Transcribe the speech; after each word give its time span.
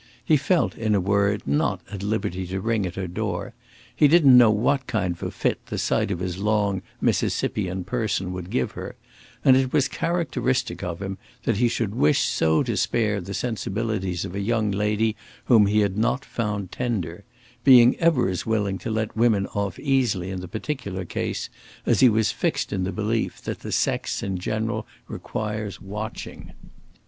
He 0.25 0.35
felt, 0.35 0.75
in 0.75 0.95
a 0.95 0.99
word, 0.99 1.45
not 1.45 1.81
at 1.91 2.01
liberty 2.01 2.47
to 2.47 2.59
ring 2.59 2.87
at 2.87 2.95
her 2.95 3.05
door; 3.07 3.53
he 3.95 4.07
didn't 4.07 4.35
know 4.35 4.49
what 4.49 4.87
kind 4.87 5.13
of 5.13 5.21
a 5.21 5.29
fit 5.29 5.63
the 5.67 5.77
sight 5.77 6.09
of 6.09 6.17
his 6.17 6.39
long 6.39 6.81
Mississippian 6.99 7.83
person 7.83 8.33
would 8.33 8.49
give 8.49 8.71
her, 8.71 8.95
and 9.45 9.55
it 9.55 9.71
was 9.71 9.87
characteristic 9.87 10.81
of 10.81 11.03
him 11.03 11.19
that 11.43 11.57
he 11.57 11.67
should 11.67 11.93
wish 11.93 12.21
so 12.21 12.63
to 12.63 12.75
spare 12.77 13.21
the 13.21 13.35
sensibilities 13.35 14.25
of 14.25 14.33
a 14.33 14.39
young 14.39 14.71
lady 14.71 15.15
whom 15.45 15.67
he 15.67 15.81
had 15.81 15.99
not 15.99 16.25
found 16.25 16.71
tender; 16.71 17.23
being 17.63 17.95
ever 17.99 18.27
as 18.27 18.43
willing 18.43 18.79
to 18.79 18.89
let 18.89 19.15
women 19.15 19.45
off 19.53 19.77
easily 19.77 20.31
in 20.31 20.41
the 20.41 20.47
particular 20.47 21.05
case 21.05 21.47
as 21.85 21.99
he 21.99 22.09
was 22.09 22.31
fixed 22.31 22.73
in 22.73 22.85
the 22.85 22.91
belief 22.91 23.39
that 23.39 23.59
the 23.59 23.71
sex 23.71 24.23
in 24.23 24.39
general 24.39 24.87
requires 25.07 25.79
watching. 25.79 26.53